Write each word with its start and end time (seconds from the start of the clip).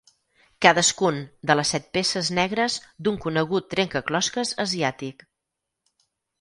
Cadascun 0.65 1.19
de 1.51 1.55
les 1.59 1.73
set 1.75 1.85
peces 1.99 2.33
negres 2.39 2.79
d'un 3.09 3.21
conegut 3.27 3.71
trencaclosques 3.77 4.57
asiàtic. 4.67 5.27